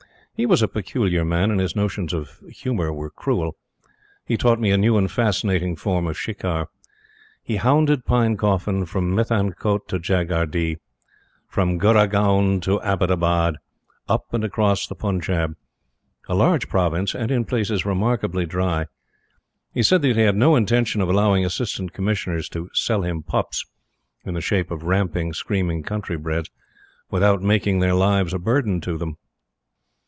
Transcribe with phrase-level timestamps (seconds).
[0.33, 3.57] He was a peculiar man, and his notions of humor were cruel.
[4.25, 6.67] He taught me a new and fascinating form of shikar.
[7.43, 10.77] He hounded Pinecoffin from Mithankot to Jagadri, and
[11.47, 13.57] from Gurgaon to Abbottabad
[14.09, 15.53] up and across the Punjab,
[16.27, 18.87] a large province and in places remarkably dry.
[19.75, 23.63] He said that he had no intention of allowing Assistant Commissioners to "sell him pups,"
[24.25, 26.49] in the shape of ramping, screaming countrybreds,
[27.11, 29.17] without making their lives a burden to them.